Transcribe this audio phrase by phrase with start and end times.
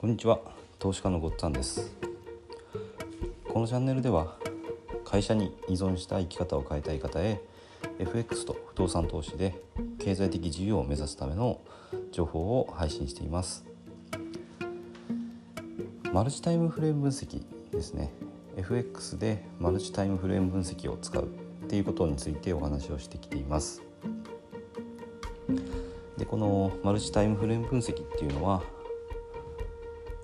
[0.00, 0.40] こんにちは。
[0.78, 1.94] 投資家のごっつぁんです。
[3.46, 4.38] このチャンネルでは
[5.04, 7.38] 会社に依存した生き方を変えたい方へ
[7.98, 9.54] FX と不動産投資で
[9.98, 11.60] 経済的自由を目指すための
[12.12, 13.66] 情報を配信しています。
[16.14, 18.10] マルチタイムフレーム分析ですね。
[18.56, 23.82] FX でマルチタイムフレーム分析を使うっていうことについてお話をしてきています。
[26.16, 28.62] でこのマルチタイムフレーム分析っていうのは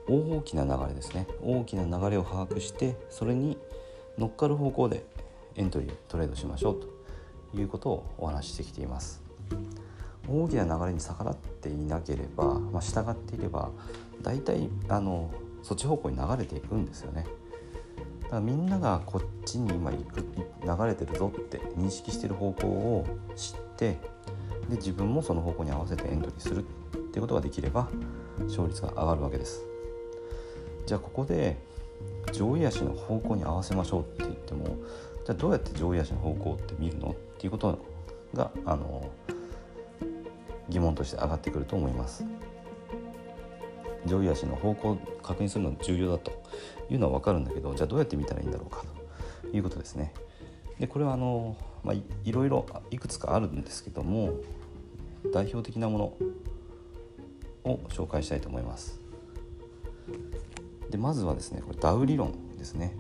[0.09, 1.27] 大きな流れですね。
[1.43, 3.59] 大きな流れを把握してそれに
[4.19, 5.05] 乗っかる方向で
[5.57, 6.81] エントリートレードしましょう
[7.53, 9.23] ということをお話ししてきています。
[10.29, 13.71] 大きな流れに逆らっていなければ、まあ、従っていれば
[14.23, 15.31] 大体あの
[15.63, 17.27] そっち方向に流れていくんですよね。
[18.23, 23.99] だからみんながこっちに今行く流れてるぞって認識してる方向を知って
[24.69, 26.63] で自分もその方向に合わせてエントリーするっ
[27.13, 27.89] ていうことができれば
[28.49, 29.76] 勝率が上がるわけです。
[30.87, 31.57] じゃあここで
[32.33, 34.67] 上位足の方向に合わせましょうって言っても
[35.25, 37.79] じゃあどうやって上位足の方向って見るのっていうこと
[38.33, 39.11] があの
[40.69, 42.25] 疑問として上がってくると思います。
[44.07, 46.31] 上位足の方向を確認するの重要だと
[46.89, 48.85] いうのは分かるんだけどじゃあどうやって見たらいいんだろうか
[49.43, 50.13] ということですね。
[50.79, 54.35] でこれはあの、まあ、いろいろいくつかあるんですけども
[55.33, 55.99] 代表的なも
[57.65, 59.01] のを紹介したいと思います。
[60.91, 62.95] でまずはですねこれダウ理論ですね。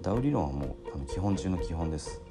[0.00, 2.22] ダウ理論はもうあの基本中の基本です。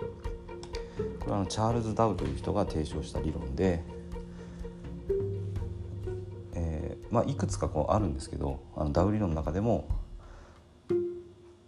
[1.20, 3.84] これはあのチャールズ・ダウという人が提唱した理論で、
[6.56, 9.88] えーまあ、いくつかこうあるんですけどあのダウ理論の中でも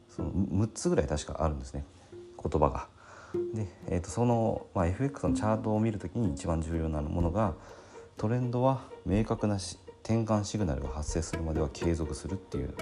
[0.10, 1.86] その6つぐらい確かあるんですね。
[2.42, 2.88] 言葉が。
[3.54, 7.54] で、えー、とその、まあ、FX のチャートを見る時に一番重要なものが
[8.18, 9.78] トレンドは明確なし
[10.10, 12.74] 転換シグナルが発生するまでは継続するっていう、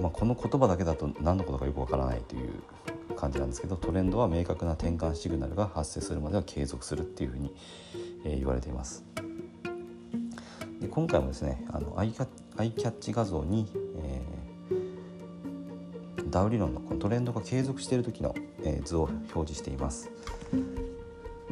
[0.00, 2.62] まあ、この言葉だけだと何のことかよくわからないという
[3.16, 7.52] 感じなんですけどトレンドは明確な転換シグナルが発生するまでは継続するっていうふうに、
[8.24, 9.04] え、言われています。
[10.80, 13.66] で今回もですねあのアイキャッチ画像に、
[13.96, 20.12] えー、ダウ理論のこのトレンドが継続している時の、え、図を表示しています。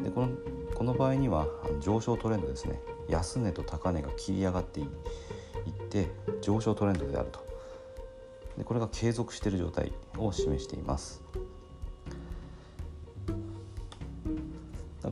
[0.01, 0.29] でこの
[0.75, 1.47] この場合には
[1.79, 2.79] 上昇トレンドですね。
[3.07, 4.87] 安値と高値が切り上がっていっ
[5.89, 6.09] て
[6.41, 7.39] 上昇トレンドであると。
[8.57, 11.21] でこれが継続している状態を示しています。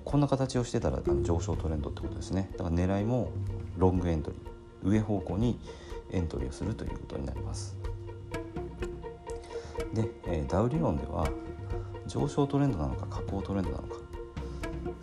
[0.03, 2.49] こんな形をしてたら上昇トレンドってことですね。
[2.57, 3.31] だから狙いも
[3.77, 4.89] ロングエントリー。
[4.89, 5.59] 上方向に
[6.11, 7.77] エントリーをするということになります。
[9.93, 11.27] で、えー、ダウ理論では
[12.07, 14.00] 上昇トレンドなのか下降トレンドなのか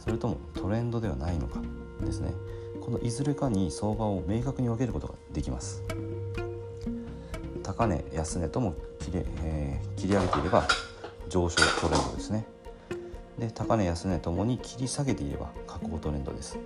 [0.09, 1.61] それともトレンドではないのか？
[2.01, 2.33] ですね。
[2.81, 5.85] このいずれかに相場を明確に分けることができます。
[7.63, 10.67] 高値安値とも切り,、えー、切り上げていれば
[11.29, 12.47] 上昇トレンドですね。
[13.39, 16.59] で高値安値ともに切り下げていれば下降トレンドです。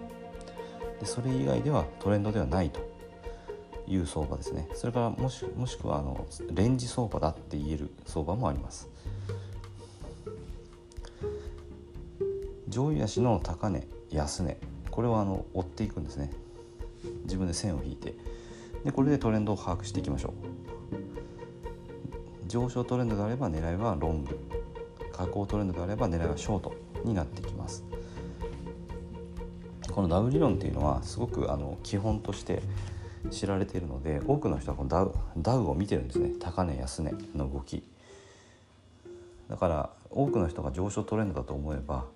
[1.01, 2.79] でそれ以外ではトレンドではないと
[3.89, 4.69] いう相場ですね。
[4.75, 8.89] それからもしもしくはあのレンジ相場だって言える相場もあります。
[12.73, 14.57] 上位足の高値安値。
[14.91, 16.31] これをあの追っていくんですね。
[17.25, 18.15] 自分で線を引いて。
[18.83, 20.33] でこれでトレンドを把握していきましょう。
[22.49, 24.39] 上昇トレンドであれば狙いはロング。
[25.13, 26.73] 下降トレンドであれば狙いはショート
[27.05, 27.85] になってきます。
[29.91, 32.63] このダウ理論っていうのはすごくあの基本として
[33.31, 36.33] 知られているので多くの人はこのダウダウを見てるんですね。
[36.41, 37.83] 高値安値の動き。
[39.51, 42.07] だから多くの人が上昇トレンドだと思えば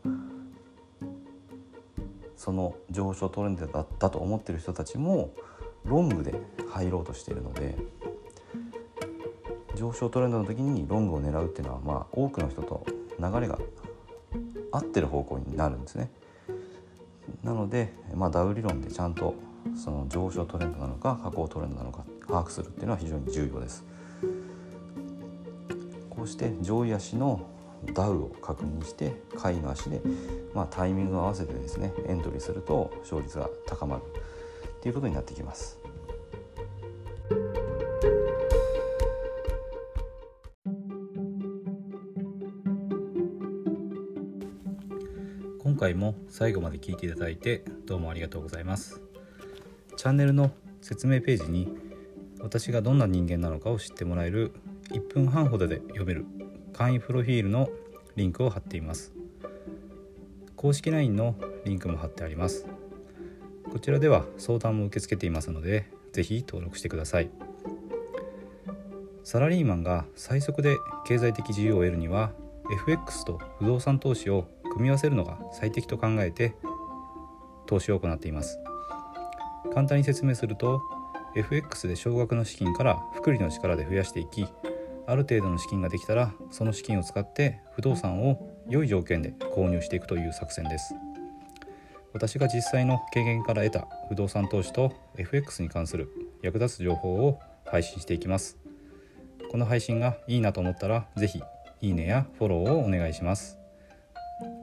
[2.37, 5.33] その上昇トレンドだったと思ってる人たちも
[5.85, 6.35] ロングで
[6.71, 7.77] 入ろうとしているので
[9.75, 12.87] 上昇トレンドの時にロングを狙うっていうのはまあ多くの人と
[13.19, 13.59] 流れが
[14.73, 16.11] 合ってる方向になるんですね。
[17.43, 19.35] なので、まあ、ダウ理論でちゃんと
[19.77, 23.85] その上昇トレンドなのか下降トレンドなのか把握するっていうのは非常に重要です。
[26.11, 27.41] こうして上位足の
[27.93, 30.01] ダウを確認して下位の足で、
[30.55, 34.03] まあ、タイミングを合わせてですねエントリーすると勝率が高まる
[34.79, 35.79] っていうことになってきます。
[45.77, 49.03] 今回も最後まで聞いていただいてどうもありがとうございます
[49.99, 50.51] チャンネルの
[50.81, 51.69] 説明ページに
[52.41, 54.55] 私がどんな人間なのかを知ってもらえる
[54.93, 56.25] 1分半ほどで読める
[56.77, 57.71] 簡易プロフィールの
[58.17, 59.15] リンクを貼っています。
[60.57, 61.35] 公式 LINE の
[61.65, 62.67] リンクも貼ってあります。
[63.65, 67.31] ここちらでは相談も受け付けていますので是非登録してください。
[69.25, 70.77] サラリーマンが最速で
[71.07, 72.33] 経済的自由を得るには
[72.71, 76.57] FX と不動産投資を組み合わせるのが最適と考えて
[77.65, 78.59] 投資を行っています。
[79.73, 80.83] 簡単に説明すると
[81.37, 84.47] FX で少額の資金から複利の力で増やしていき
[85.07, 90.95] ある程度の資金ができたらその資金を使って不動産を良い条件で購入していくという作戦です。
[92.13, 96.09] 私が実際の経験から得た不動産投資と FX に関する
[96.43, 98.57] 役立つ情報を配信していきます。
[99.51, 101.43] この配信がいいなと思ったら是非
[101.83, 103.59] いいねやフォローをお願いします。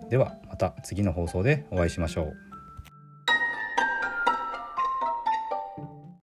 [0.09, 2.52] ではまた次の放送でお会いしましょう。